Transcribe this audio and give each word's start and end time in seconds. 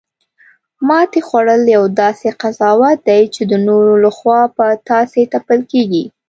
ماتې 0.87 1.21
خوړل 1.27 1.63
یو 1.75 1.83
داسې 2.01 2.27
قضاوت 2.41 2.97
دی، 3.07 3.23
چی 3.33 3.41
د 3.51 3.53
نورو 3.67 3.93
لخوا 4.05 4.41
په 4.57 4.65
تاسې 4.89 5.21
تپل 5.33 5.59
کیږي 5.71 6.03